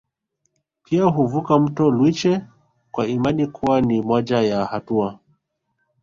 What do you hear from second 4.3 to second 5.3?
ya hatua